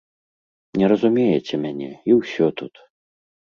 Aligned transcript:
Не 0.81 0.89
разумееце 0.93 1.61
мяне, 1.67 1.91
і 2.13 2.21
ўсё 2.23 2.53
тут. 2.63 2.87